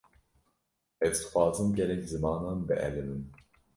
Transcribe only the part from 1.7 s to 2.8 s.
gelek zimanan